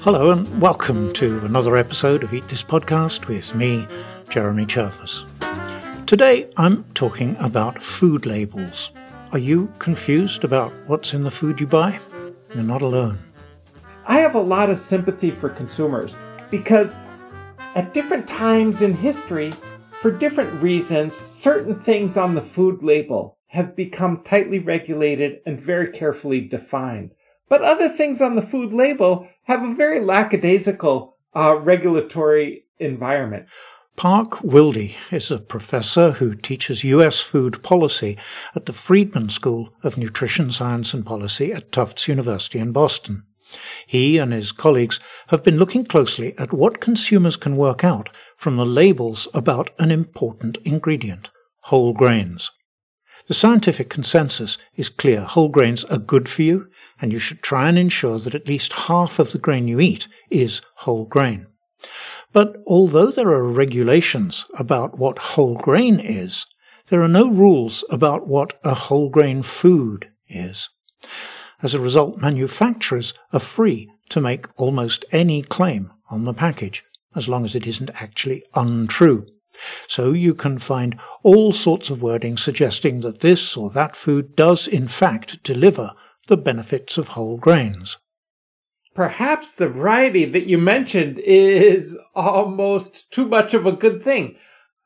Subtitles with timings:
[0.00, 3.88] Hello, and welcome to another episode of Eat This Podcast with me,
[4.28, 5.26] Jeremy Cherfas.
[6.06, 8.92] Today I'm talking about food labels.
[9.32, 11.98] Are you confused about what's in the food you buy?
[12.54, 13.18] You're not alone.
[14.06, 16.16] I have a lot of sympathy for consumers
[16.50, 16.94] because
[17.74, 19.52] at different times in history,
[20.00, 25.90] for different reasons, certain things on the food label have become tightly regulated and very
[25.90, 27.10] carefully defined.
[27.48, 33.46] But other things on the food label have a very lackadaisical uh, regulatory environment.
[33.96, 37.22] Park Wilde is a professor who teaches U.S.
[37.22, 38.18] food policy
[38.54, 43.22] at the Friedman School of Nutrition Science and Policy at Tufts University in Boston.
[43.86, 48.58] He and his colleagues have been looking closely at what consumers can work out from
[48.58, 51.30] the labels about an important ingredient,
[51.62, 52.50] whole grains.
[53.28, 55.22] The scientific consensus is clear.
[55.22, 56.68] Whole grains are good for you,
[57.00, 60.06] and you should try and ensure that at least half of the grain you eat
[60.30, 61.46] is whole grain.
[62.32, 66.46] But although there are regulations about what whole grain is,
[66.88, 70.68] there are no rules about what a whole grain food is.
[71.62, 76.84] As a result, manufacturers are free to make almost any claim on the package,
[77.16, 79.26] as long as it isn't actually untrue.
[79.88, 84.66] So you can find all sorts of wording suggesting that this or that food does
[84.66, 85.92] in fact deliver
[86.28, 87.96] the benefits of whole grains
[88.96, 94.36] perhaps the variety that you mentioned is almost too much of a good thing.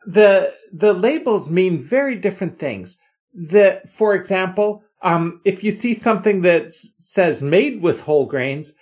[0.05, 2.99] The, the labels mean very different things.
[3.33, 8.75] That, for example, um, if you see something that says made with whole grains,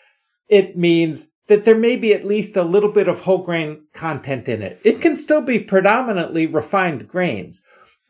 [0.48, 4.48] it means that there may be at least a little bit of whole grain content
[4.48, 4.78] in it.
[4.84, 7.62] It can still be predominantly refined grains.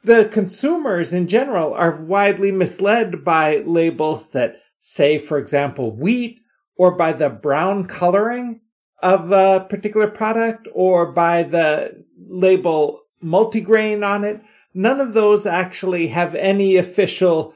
[0.04, 6.40] The consumers in general are widely misled by labels that say, for example, wheat
[6.76, 8.60] or by the brown coloring
[9.02, 14.42] of a particular product or by the label multigrain on it.
[14.74, 17.54] None of those actually have any official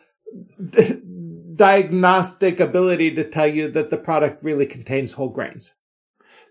[1.62, 5.76] diagnostic ability to tell you that the product really contains whole grains.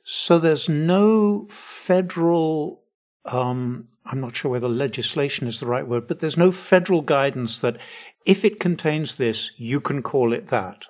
[0.05, 2.83] So there's no federal,
[3.25, 7.59] um, I'm not sure whether legislation is the right word, but there's no federal guidance
[7.59, 7.77] that
[8.25, 10.85] if it contains this, you can call it that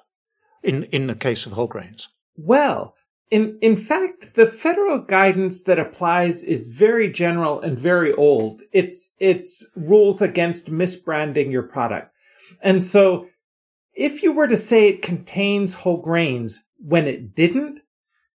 [0.62, 2.08] in, in the case of whole grains?
[2.38, 2.94] Well,
[3.32, 8.62] in, in fact, the federal guidance that applies is very general and very old.
[8.72, 12.14] It's, it's rules against misbranding your product.
[12.62, 13.28] And so
[13.94, 17.82] if you were to say it contains whole grains when it didn't,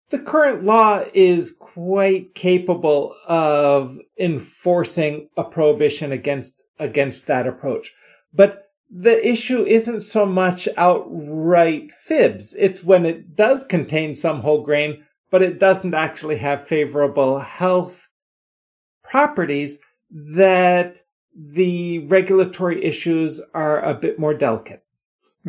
[0.09, 7.93] the current law is quite capable of enforcing a prohibition against, against that approach.
[8.33, 12.55] But the issue isn't so much outright fibs.
[12.57, 18.07] It's when it does contain some whole grain, but it doesn't actually have favorable health
[19.03, 19.79] properties
[20.09, 21.01] that
[21.35, 24.83] the regulatory issues are a bit more delicate.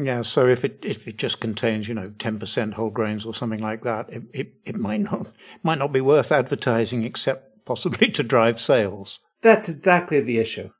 [0.00, 3.34] Yeah, so if it if it just contains, you know, ten percent whole grains or
[3.34, 5.32] something like that, it, it, it might not
[5.64, 9.19] might not be worth advertising except possibly to drive sales.
[9.42, 10.70] That's exactly the issue.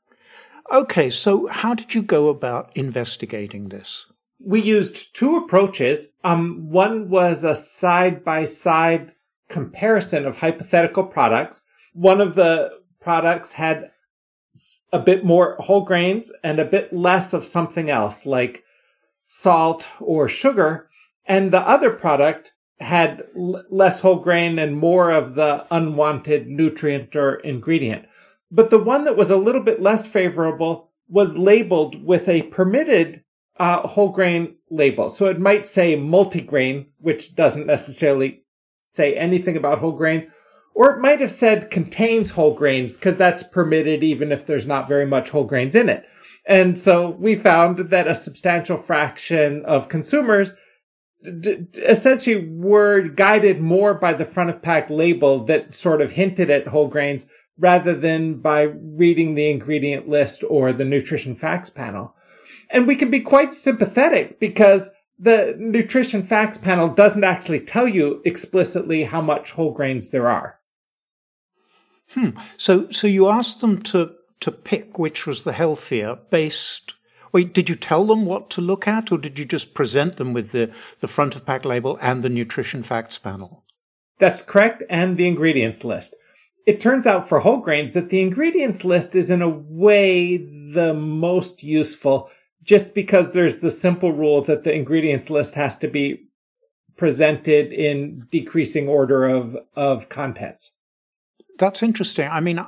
[0.71, 4.05] Okay, so how did you go about investigating this?
[4.39, 6.13] We used two approaches.
[6.23, 9.13] Um, one was a side by side
[9.49, 11.65] comparison of hypothetical products.
[11.93, 12.69] One of the
[13.01, 13.89] products had
[14.93, 18.63] a bit more whole grains and a bit less of something else like
[19.31, 20.89] salt or sugar.
[21.23, 27.15] And the other product had l- less whole grain and more of the unwanted nutrient
[27.15, 28.07] or ingredient.
[28.51, 33.23] But the one that was a little bit less favorable was labeled with a permitted
[33.59, 35.11] uh, whole grain label.
[35.11, 38.41] So it might say multigrain, which doesn't necessarily
[38.83, 40.25] say anything about whole grains,
[40.73, 44.87] or it might have said contains whole grains because that's permitted even if there's not
[44.87, 46.07] very much whole grains in it.
[46.45, 50.55] And so we found that a substantial fraction of consumers
[51.41, 56.49] d- essentially were guided more by the front of pack label that sort of hinted
[56.49, 57.27] at whole grains
[57.57, 62.15] rather than by reading the ingredient list or the nutrition facts panel.
[62.69, 68.21] And we can be quite sympathetic because the nutrition facts panel doesn't actually tell you
[68.23, 70.59] explicitly how much whole grains there are.
[72.11, 72.29] Hmm.
[72.57, 76.93] So, so you asked them to, to pick which was the healthier based.
[77.31, 80.33] Wait, did you tell them what to look at or did you just present them
[80.33, 83.63] with the, the front of pack label and the nutrition facts panel?
[84.17, 84.83] That's correct.
[84.89, 86.15] And the ingredients list
[86.69, 90.93] it turns out for whole grains that the ingredients list is in a way the
[90.93, 92.29] most useful
[92.61, 96.27] just because there's the simple rule that the ingredients list has to be
[96.95, 100.75] presented in decreasing order of, of contents.
[101.57, 102.29] That's interesting.
[102.29, 102.63] I mean,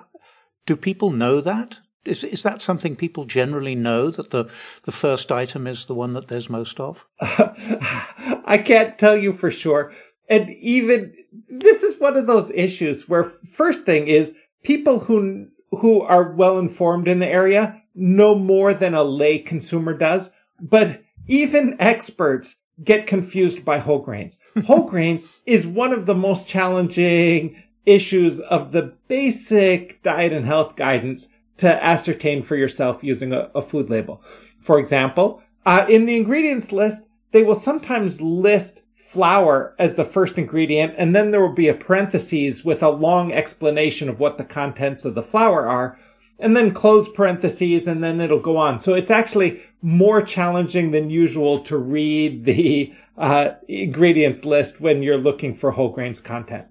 [0.65, 1.77] do people know that?
[2.03, 4.49] Is, is that something people generally know that the,
[4.85, 7.05] the first item is the one that there's most of?
[7.21, 9.91] I can't tell you for sure.
[10.27, 11.13] And even
[11.49, 16.57] this is one of those issues where first thing is people who, who are well
[16.57, 20.31] informed in the area know more than a lay consumer does.
[20.59, 24.39] But even experts get confused by whole grains.
[24.65, 30.75] whole grains is one of the most challenging issues of the basic diet and health
[30.75, 34.21] guidance to ascertain for yourself using a, a food label.
[34.59, 40.37] For example, uh, in the ingredients list, they will sometimes list flour as the first
[40.37, 44.43] ingredient, and then there will be a parentheses with a long explanation of what the
[44.43, 45.97] contents of the flour are,
[46.39, 48.79] and then close parentheses, and then it'll go on.
[48.79, 55.17] So it's actually more challenging than usual to read the uh, ingredients list when you're
[55.17, 56.67] looking for whole grains content.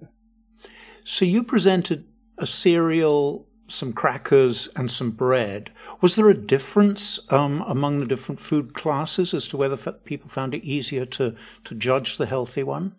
[1.12, 2.04] So you presented
[2.38, 5.72] a cereal, some crackers, and some bread.
[6.00, 10.54] Was there a difference um, among the different food classes as to whether people found
[10.54, 11.34] it easier to,
[11.64, 12.94] to judge the healthy one?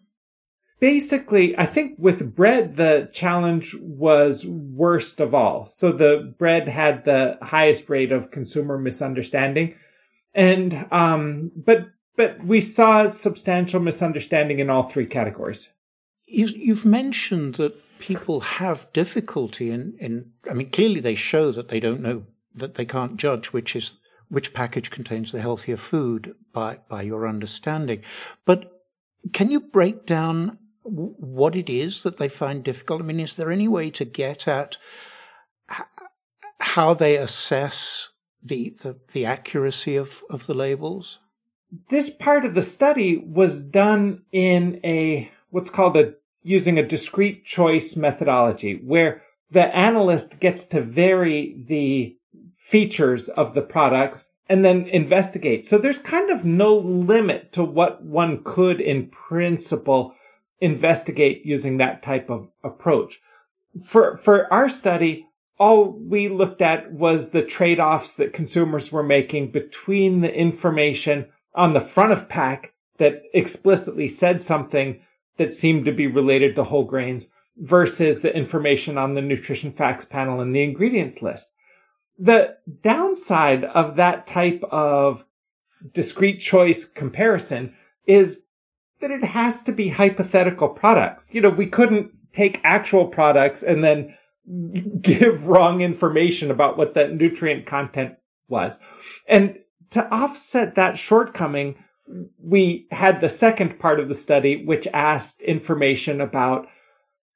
[0.81, 5.63] Basically, I think with bread, the challenge was worst of all.
[5.63, 9.75] So the bread had the highest rate of consumer misunderstanding.
[10.34, 11.88] And, um, but,
[12.18, 15.74] but we saw substantial misunderstanding in all three categories.
[16.25, 21.69] You, you've mentioned that people have difficulty in, in, I mean, clearly they show that
[21.69, 22.25] they don't know,
[22.56, 23.95] that they can't judge which is,
[24.27, 28.01] which package contains the healthier food by, by your understanding.
[28.44, 28.81] But
[29.31, 33.01] can you break down what it is that they find difficult?
[33.01, 34.77] I mean, is there any way to get at
[36.59, 38.09] how they assess
[38.44, 41.19] the, the, the accuracy of, of the labels?
[41.89, 47.46] This part of the study was done in a, what's called a using a discrete
[47.46, 52.16] choice methodology where the analyst gets to vary the
[52.56, 55.66] features of the products and then investigate.
[55.66, 60.16] So there's kind of no limit to what one could in principle
[60.60, 63.20] investigate using that type of approach.
[63.84, 65.28] For, for our study,
[65.58, 71.74] all we looked at was the trade-offs that consumers were making between the information on
[71.74, 75.02] the front of pack that explicitly said something
[75.42, 77.28] that seemed to be related to whole grains
[77.58, 81.56] versus the information on the nutrition facts panel and the ingredients list.
[82.20, 85.26] The downside of that type of
[85.94, 88.44] discrete choice comparison is
[89.00, 91.34] that it has to be hypothetical products.
[91.34, 94.16] You know, we couldn't take actual products and then
[95.02, 98.14] give wrong information about what that nutrient content
[98.48, 98.80] was.
[99.28, 99.58] And
[99.90, 101.78] to offset that shortcoming,
[102.38, 106.68] we had the second part of the study, which asked information about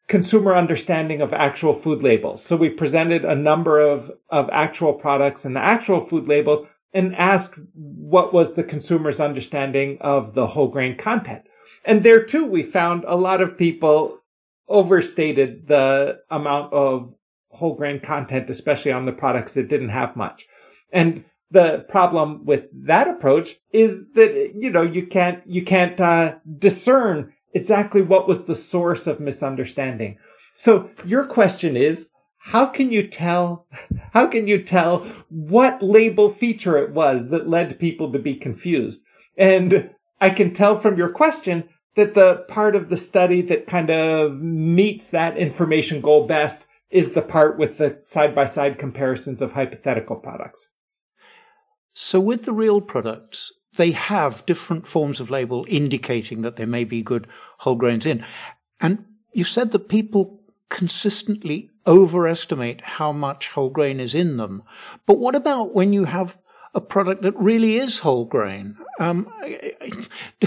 [0.07, 2.44] consumer understanding of actual food labels.
[2.44, 7.15] So we presented a number of, of actual products and the actual food labels and
[7.15, 11.44] asked what was the consumer's understanding of the whole grain content.
[11.85, 14.19] And there too, we found a lot of people
[14.67, 17.13] overstated the amount of
[17.50, 20.45] whole grain content, especially on the products that didn't have much.
[20.91, 26.36] And the problem with that approach is that, you know, you can't, you can't, uh,
[26.58, 30.17] discern exactly what was the source of misunderstanding.
[30.53, 33.67] So your question is, how can you tell,
[34.13, 39.03] how can you tell what label feature it was that led people to be confused?
[39.38, 39.91] And
[40.22, 44.39] I can tell from your question that the part of the study that kind of
[44.39, 49.53] meets that information goal best is the part with the side by side comparisons of
[49.53, 50.75] hypothetical products.
[51.96, 56.84] So with the real products, they have different forms of label indicating that there may
[56.84, 57.25] be good
[57.60, 58.24] whole grains in.
[58.82, 64.64] And you said that people consistently overestimate how much whole grain is in them.
[65.06, 66.38] But what about when you have
[66.74, 68.75] a product that really is whole grain?
[69.00, 69.32] Um,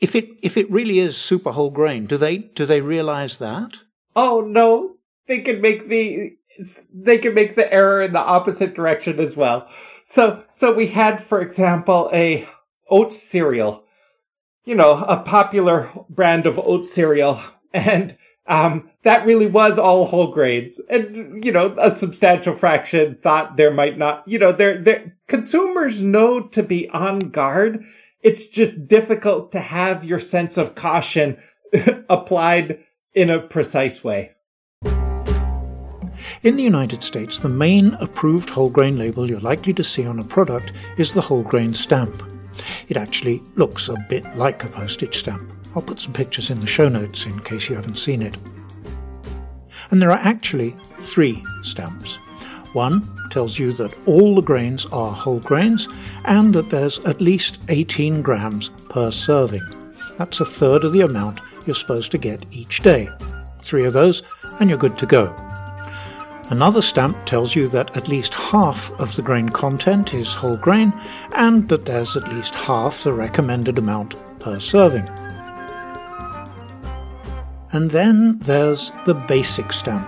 [0.00, 3.72] if it if it really is super whole grain, do they do they realize that?
[4.16, 6.38] Oh no, they can make the
[6.90, 9.68] they can make the error in the opposite direction as well.
[10.04, 12.46] So, so we had, for example, a
[12.88, 13.84] oat cereal,
[14.64, 17.40] you know, a popular brand of oat cereal.
[17.72, 20.78] And, um, that really was all whole grains.
[20.90, 26.02] And, you know, a substantial fraction thought there might not, you know, they're, they're, consumers
[26.02, 27.84] know to be on guard.
[28.20, 31.38] It's just difficult to have your sense of caution
[32.10, 32.84] applied
[33.14, 34.32] in a precise way.
[36.44, 40.18] In the United States, the main approved whole grain label you're likely to see on
[40.18, 42.22] a product is the whole grain stamp.
[42.86, 45.50] It actually looks a bit like a postage stamp.
[45.74, 48.36] I'll put some pictures in the show notes in case you haven't seen it.
[49.90, 52.16] And there are actually three stamps.
[52.74, 55.88] One tells you that all the grains are whole grains
[56.26, 59.64] and that there's at least 18 grams per serving.
[60.18, 63.08] That's a third of the amount you're supposed to get each day.
[63.62, 64.22] Three of those,
[64.60, 65.43] and you're good to go.
[66.50, 70.92] Another stamp tells you that at least half of the grain content is whole grain
[71.32, 75.08] and that there's at least half the recommended amount per serving.
[77.72, 80.06] And then there's the basic stamp,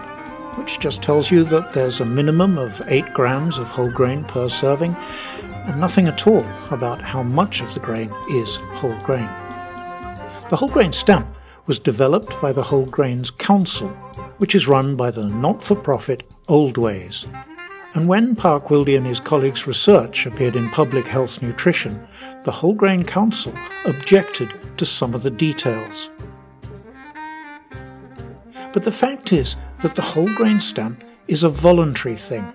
[0.58, 4.48] which just tells you that there's a minimum of 8 grams of whole grain per
[4.48, 9.28] serving and nothing at all about how much of the grain is whole grain.
[10.50, 11.26] The whole grain stamp
[11.66, 13.88] was developed by the Whole Grains Council,
[14.38, 17.26] which is run by the not for profit Oldways.
[17.94, 22.06] And when Park Wilde and his colleagues' research appeared in Public Health Nutrition,
[22.44, 23.54] the Whole Grain Council
[23.86, 26.10] objected to some of the details.
[28.72, 32.52] But the fact is that the whole grain stamp is a voluntary thing.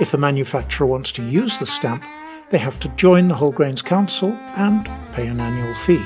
[0.00, 2.04] If a manufacturer wants to use the stamp,
[2.50, 6.02] they have to join the Whole Grains Council and pay an annual fee.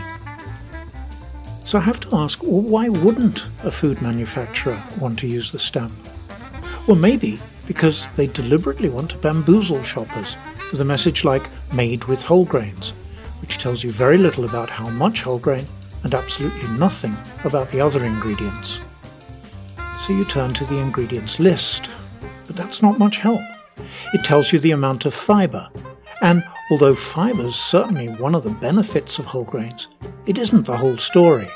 [1.69, 5.59] So I have to ask, well, why wouldn't a food manufacturer want to use the
[5.59, 5.93] stamp?
[6.87, 10.35] Well, maybe because they deliberately want to bamboozle shoppers
[10.73, 11.43] with a message like
[11.75, 12.95] made with whole grains,
[13.43, 15.67] which tells you very little about how much whole grain
[16.05, 18.79] and absolutely nothing about the other ingredients.
[20.07, 21.91] So you turn to the ingredients list,
[22.47, 23.43] but that's not much help.
[24.15, 25.69] It tells you the amount of fiber,
[26.23, 29.89] and although fiber is certainly one of the benefits of whole grains,
[30.27, 31.49] it isn't the whole story.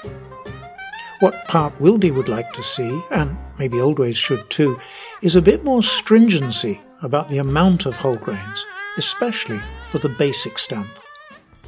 [1.20, 4.80] What Park Wilde would like to see, and maybe Oldways should too,
[5.20, 8.66] is a bit more stringency about the amount of whole grains,
[8.96, 10.88] especially for the basic stamp.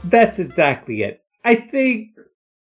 [0.02, 1.22] That's exactly it.
[1.44, 2.08] I think,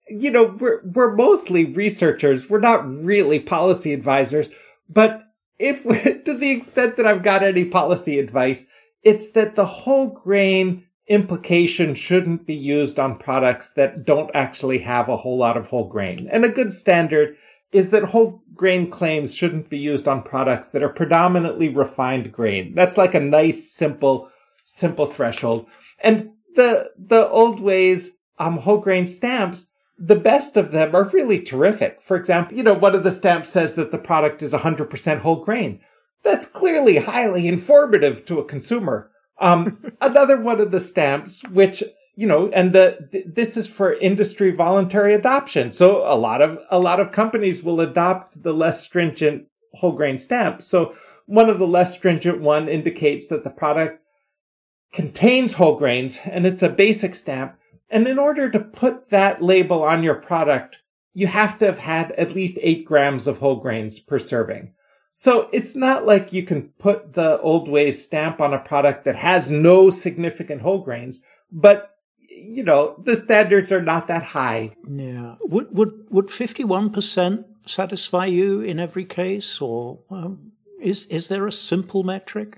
[0.08, 2.50] you know, we're, we're mostly researchers.
[2.50, 4.50] We're not really policy advisors,
[4.88, 5.22] but
[5.58, 5.84] if,
[6.24, 8.66] to the extent that I've got any policy advice,
[9.02, 15.08] it's that the whole grain implication shouldn't be used on products that don't actually have
[15.08, 16.28] a whole lot of whole grain.
[16.30, 17.36] And a good standard
[17.72, 22.74] is that whole grain claims shouldn't be used on products that are predominantly refined grain.
[22.74, 24.30] That's like a nice, simple,
[24.64, 25.66] simple threshold.
[26.00, 29.66] And the, the Oldways, um, whole grain stamps,
[29.98, 32.00] the best of them are really terrific.
[32.00, 35.44] For example, you know, one of the stamps says that the product is 100% whole
[35.44, 35.80] grain.
[36.22, 39.10] That's clearly highly informative to a consumer.
[39.40, 41.82] Um, another one of the stamps, which,
[42.14, 45.72] you know, and the, th- this is for industry voluntary adoption.
[45.72, 50.18] So a lot of, a lot of companies will adopt the less stringent whole grain
[50.18, 50.62] stamp.
[50.62, 50.94] So
[51.26, 54.02] one of the less stringent one indicates that the product
[54.92, 57.56] contains whole grains and it's a basic stamp.
[57.88, 60.76] And in order to put that label on your product,
[61.12, 64.70] you have to have had at least eight grams of whole grains per serving.
[65.20, 69.50] So it's not like you can put the Oldways stamp on a product that has
[69.50, 71.22] no significant whole grains,
[71.52, 71.90] but
[72.26, 74.74] you know, the standards are not that high.
[74.88, 75.34] Yeah.
[75.42, 81.52] Would would would 51% satisfy you in every case or um, is is there a
[81.52, 82.56] simple metric?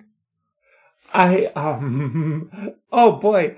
[1.12, 3.57] I um oh boy,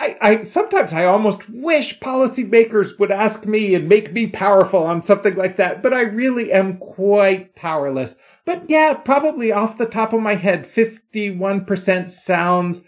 [0.00, 5.02] I, I sometimes I almost wish policymakers would ask me and make me powerful on
[5.02, 8.16] something like that, but I really am quite powerless.
[8.46, 12.82] But yeah, probably off the top of my head, 51% sounds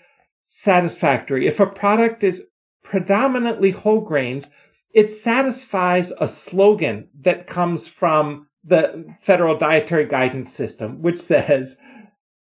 [0.47, 1.47] satisfactory.
[1.47, 2.47] If a product is
[2.83, 4.49] predominantly whole grains,
[4.95, 11.76] it satisfies a slogan that comes from the federal dietary guidance system, which says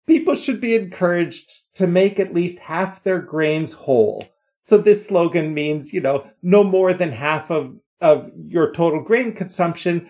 [0.07, 4.27] people should be encouraged to make at least half their grains whole.
[4.65, 9.35] So this slogan means, you know, no more than half of, of your total grain
[9.35, 10.09] consumption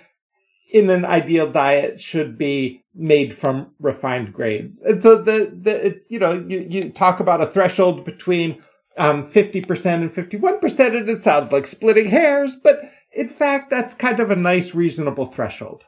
[0.71, 4.79] in an ideal diet should be made from refined grains.
[4.79, 8.61] And so the, the, it's, you know, you, you talk about a threshold between,
[8.97, 12.79] um, 50% and 51%, and it sounds like splitting hairs, but
[13.11, 15.83] in fact, that's kind of a nice, reasonable threshold.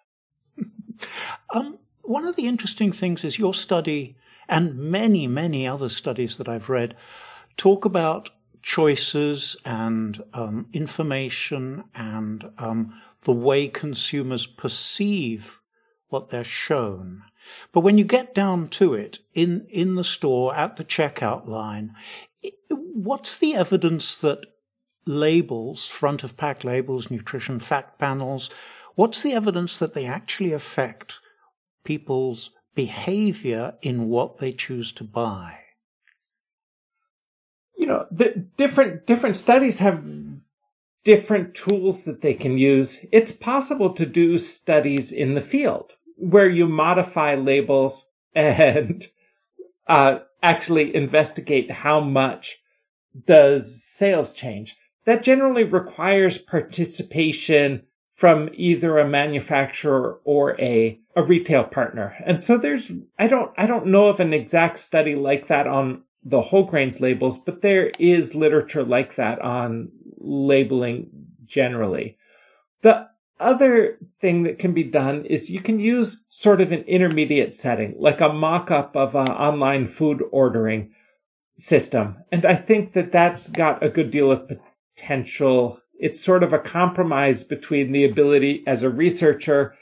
[1.53, 4.17] um, one of the interesting things is your study
[4.49, 6.97] and many, many other studies that I've read
[7.55, 8.29] talk about
[8.67, 12.93] choices and um, information and um,
[13.23, 15.61] the way consumers perceive
[16.09, 17.23] what they're shown.
[17.71, 21.95] But when you get down to it, in, in the store, at the checkout line,
[22.69, 24.45] what's the evidence that
[25.05, 28.49] labels, front of pack labels, nutrition fact panels,
[28.95, 31.21] what's the evidence that they actually affect
[31.85, 35.66] people's behavior in what they choose to buy?
[37.77, 40.03] You know, the different different studies have
[41.03, 42.99] different tools that they can use.
[43.13, 48.05] It's possible to do studies in the field where you modify labels
[48.35, 49.07] and
[49.87, 52.57] uh, actually investigate how much
[53.25, 54.75] does sales change.
[55.05, 62.15] That generally requires participation from either a manufacturer or a, a retail partner.
[62.25, 66.03] And so there's, I don't, I don't know of an exact study like that on
[66.27, 71.09] the whole grains labels, but there is literature like that on labeling
[71.45, 72.17] generally.
[72.81, 73.07] The
[73.39, 77.95] other thing that can be done is you can use sort of an intermediate setting,
[77.97, 80.91] like a mock-up of an online food ordering
[81.57, 82.17] system.
[82.31, 84.49] And I think that that's got a good deal of
[84.97, 85.79] potential.
[85.97, 89.75] It's sort of a compromise between the ability as a researcher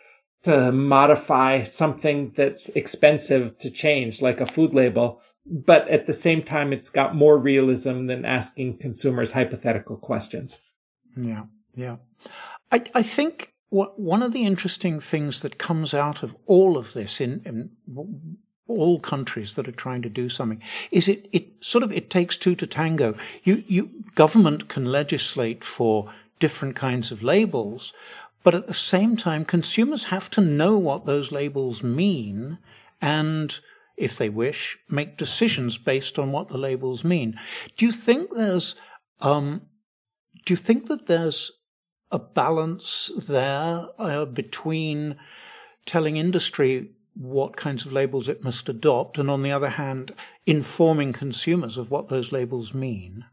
[0.43, 5.21] to modify something that's expensive to change, like a food label.
[5.45, 10.59] But at the same time, it's got more realism than asking consumers hypothetical questions.
[11.15, 11.43] Yeah.
[11.75, 11.97] Yeah.
[12.71, 16.93] I, I think what, one of the interesting things that comes out of all of
[16.93, 18.37] this in, in
[18.67, 20.61] all countries that are trying to do something
[20.91, 23.15] is it, it sort of it takes two to tango.
[23.43, 27.93] You, you government can legislate for different kinds of labels,
[28.43, 32.57] but at the same time, consumers have to know what those labels mean
[33.01, 33.59] and
[33.97, 37.39] if they wish, make decisions based on what the labels mean.
[37.77, 38.75] Do you think there's,
[39.21, 39.61] um,
[40.45, 41.51] do you think that there's
[42.11, 45.15] a balance there uh, between
[45.85, 50.13] telling industry what kinds of labels it must adopt, and on the other hand,
[50.45, 53.25] informing consumers of what those labels mean?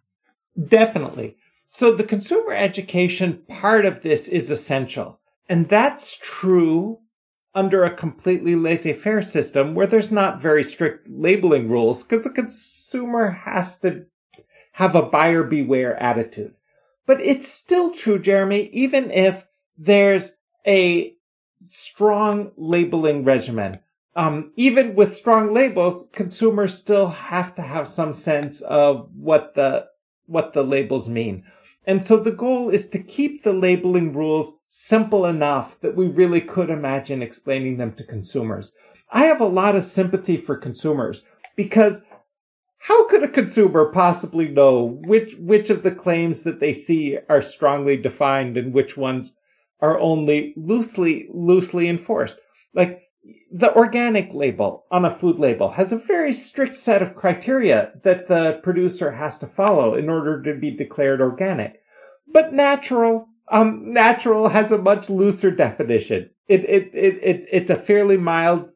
[0.69, 1.37] Definitely.
[1.67, 5.19] So the consumer education part of this is essential.
[5.49, 6.99] And that's true
[7.55, 13.31] under a completely laissez-faire system where there's not very strict labeling rules because the consumer
[13.31, 14.07] has to
[14.73, 16.55] have a buyer beware attitude.
[17.07, 19.45] But it's still true, Jeremy, even if
[19.77, 21.15] there's a
[21.59, 23.81] strong labeling regimen.
[24.15, 29.87] Um, even with strong labels, consumers still have to have some sense of what the,
[30.27, 31.45] what the labels mean.
[31.85, 36.41] And so the goal is to keep the labeling rules simple enough that we really
[36.41, 38.77] could imagine explaining them to consumers.
[39.11, 42.05] I have a lot of sympathy for consumers because
[42.79, 47.43] how could a consumer possibly know which which of the claims that they see are
[47.43, 49.37] strongly defined and which ones
[49.81, 52.41] are only loosely loosely enforced
[52.75, 53.03] like
[53.53, 58.27] the organic label on a food label has a very strict set of criteria that
[58.27, 61.81] the producer has to follow in order to be declared organic.
[62.27, 66.31] But natural um natural has a much looser definition.
[66.49, 68.73] It it, it, it it's a fairly mild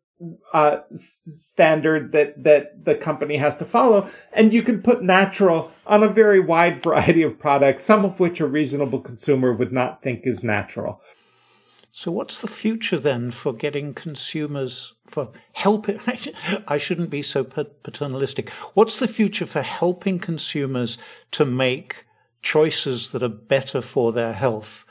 [0.52, 6.02] uh, standard that that the company has to follow, and you can put natural on
[6.02, 10.22] a very wide variety of products, some of which a reasonable consumer would not think
[10.24, 11.00] is natural.
[11.98, 15.98] So, what's the future then for getting consumers for helping?
[16.68, 18.50] I shouldn't be so paternalistic.
[18.74, 20.98] What's the future for helping consumers
[21.30, 22.04] to make
[22.42, 24.85] choices that are better for their health,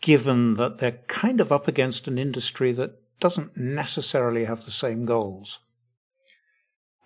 [0.00, 5.04] given that they're kind of up against an industry that doesn't necessarily have the same
[5.04, 5.60] goals.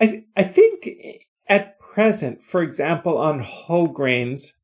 [0.01, 0.89] I, th- I think
[1.47, 4.55] at present, for example, on whole grains,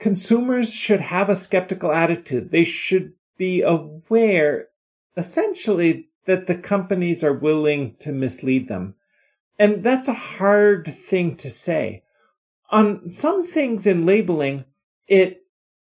[0.00, 2.50] consumers should have a skeptical attitude.
[2.50, 4.68] They should be aware,
[5.16, 8.94] essentially, that the companies are willing to mislead them.
[9.58, 12.02] And that's a hard thing to say.
[12.70, 14.64] On some things in labeling,
[15.06, 15.42] it,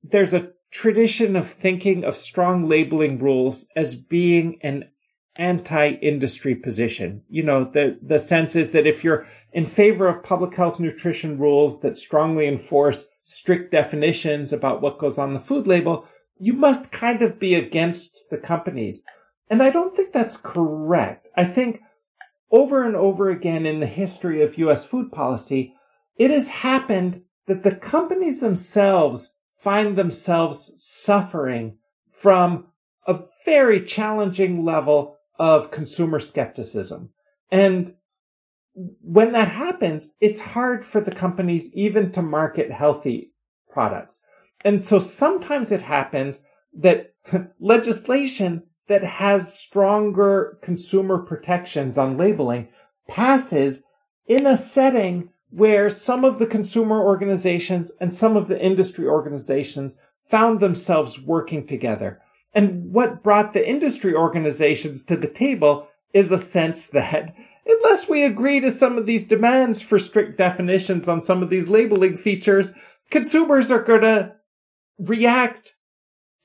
[0.03, 4.89] there's a tradition of thinking of strong labeling rules as being an
[5.37, 7.23] anti-industry position.
[7.29, 11.37] You know, the, the sense is that if you're in favor of public health nutrition
[11.37, 16.91] rules that strongly enforce strict definitions about what goes on the food label, you must
[16.91, 19.03] kind of be against the companies.
[19.49, 21.27] And I don't think that's correct.
[21.35, 21.81] I think
[22.51, 25.73] over and over again in the history of US food policy,
[26.17, 31.77] it has happened that the companies themselves find themselves suffering
[32.11, 32.67] from
[33.07, 37.09] a very challenging level of consumer skepticism.
[37.51, 37.95] And
[39.01, 43.31] when that happens, it's hard for the companies even to market healthy
[43.69, 44.23] products.
[44.65, 47.13] And so sometimes it happens that
[47.59, 52.67] legislation that has stronger consumer protections on labeling
[53.07, 53.83] passes
[54.27, 59.97] in a setting where some of the consumer organizations and some of the industry organizations
[60.23, 62.19] found themselves working together.
[62.53, 67.35] And what brought the industry organizations to the table is a sense that
[67.67, 71.69] unless we agree to some of these demands for strict definitions on some of these
[71.69, 72.73] labeling features,
[73.11, 74.33] consumers are going to
[74.99, 75.75] react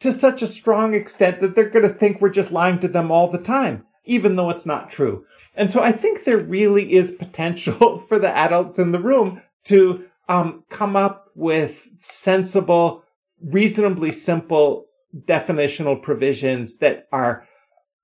[0.00, 3.10] to such a strong extent that they're going to think we're just lying to them
[3.10, 5.24] all the time, even though it's not true.
[5.54, 10.04] And so I think there really is potential for the adults in the room to
[10.28, 13.04] um, come up with sensible,
[13.42, 17.46] reasonably simple definitional provisions that are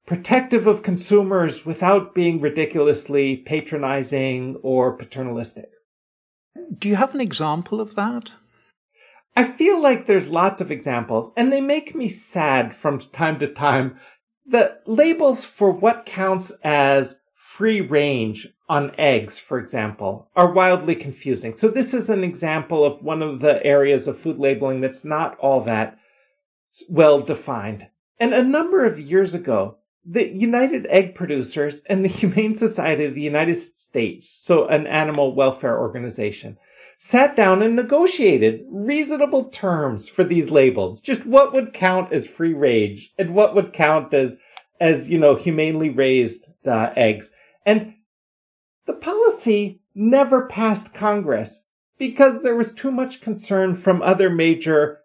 [0.06, 5.70] protective of consumers without being ridiculously patronizing or paternalistic.
[6.78, 8.32] Do you have an example of that?
[9.36, 13.46] I feel like there's lots of examples, and they make me sad from time to
[13.46, 13.96] time.
[14.46, 21.52] The labels for what counts as free range on eggs, for example, are wildly confusing.
[21.52, 25.38] So this is an example of one of the areas of food labeling that's not
[25.38, 25.98] all that
[26.88, 27.88] well defined.
[28.18, 33.14] And a number of years ago, the United Egg Producers and the Humane Society of
[33.14, 36.56] the United States, so an animal welfare organization,
[36.98, 41.00] sat down and negotiated reasonable terms for these labels.
[41.00, 44.38] Just what would count as free range and what would count as,
[44.80, 47.30] as, you know, humanely raised uh, eggs.
[47.64, 47.94] And
[48.86, 55.00] the policy never passed Congress because there was too much concern from other major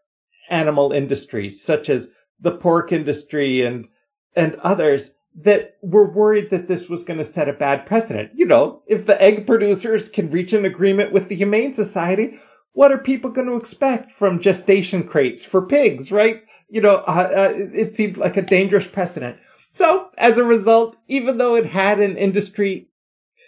[0.49, 3.87] animal industries, such as the pork industry and,
[4.35, 8.31] and others that were worried that this was going to set a bad precedent.
[8.35, 12.37] You know, if the egg producers can reach an agreement with the Humane Society,
[12.73, 16.43] what are people going to expect from gestation crates for pigs, right?
[16.69, 19.37] You know, uh, uh, it seemed like a dangerous precedent.
[19.69, 22.89] So as a result, even though it had an industry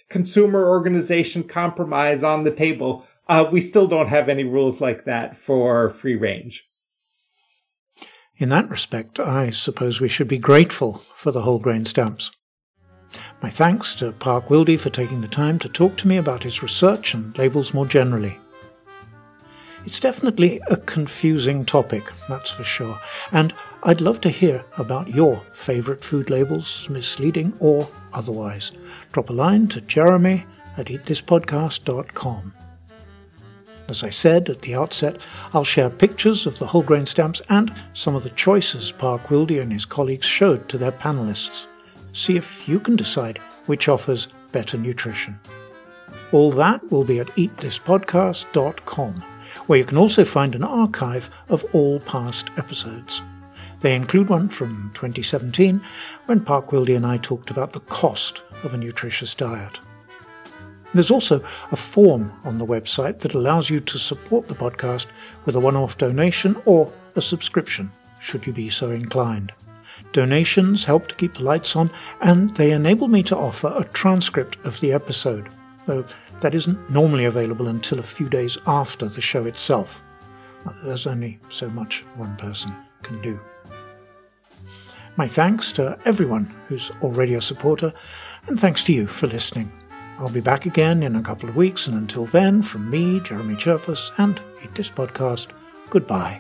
[0.10, 5.36] consumer organization compromise on the table, uh, we still don't have any rules like that
[5.38, 6.66] for free range.
[8.38, 12.32] In that respect, I suppose we should be grateful for the whole grain stamps.
[13.42, 16.64] My thanks to Park Wilde for taking the time to talk to me about his
[16.64, 18.40] research and labels more generally.
[19.86, 23.00] It's definitely a confusing topic, that's for sure,
[23.32, 28.72] and I'd love to hear about your favourite food labels, misleading or otherwise.
[29.12, 30.46] Drop a line to jeremy
[30.78, 32.54] at eatthispodcast.com.
[33.88, 35.18] As I said at the outset,
[35.54, 39.52] I'll share pictures of the whole grain stamps and some of the choices Park Wilde
[39.52, 41.68] and his colleagues showed to their panelists.
[42.14, 45.40] See if you can decide which offers better nutrition.
[46.32, 49.14] All that will be at eatthispodcast.com,
[49.68, 53.22] where you can also find an archive of all past episodes.
[53.82, 55.82] They include one from 2017
[56.26, 59.80] when Park Wilde and I talked about the cost of a nutritious diet.
[60.94, 65.08] There's also a form on the website that allows you to support the podcast
[65.46, 69.52] with a one off donation or a subscription, should you be so inclined.
[70.12, 71.90] Donations help to keep the lights on,
[72.22, 75.50] and they enable me to offer a transcript of the episode,
[75.88, 76.06] though
[76.42, 80.04] that isn't normally available until a few days after the show itself.
[80.84, 83.40] There's only so much one person can do.
[85.16, 87.94] My thanks to everyone who's already a supporter,
[88.48, 89.72] and thanks to you for listening.
[90.20, 93.56] I'll be back again in a couple of weeks, and until then, from me, Jeremy
[93.56, 95.48] Cherfas, and Eat This Podcast,
[95.90, 96.40] goodbye.